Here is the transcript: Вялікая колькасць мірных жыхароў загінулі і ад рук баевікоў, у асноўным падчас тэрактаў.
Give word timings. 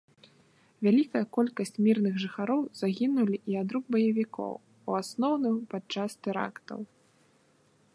Вялікая 0.85 1.21
колькасць 1.37 1.73
мірных 1.87 2.13
жыхароў 2.23 2.61
загінулі 2.81 3.37
і 3.53 3.61
ад 3.61 3.67
рук 3.77 3.85
баевікоў, 3.97 4.53
у 4.91 4.97
асноўным 5.05 5.57
падчас 5.75 6.11
тэрактаў. 6.27 6.79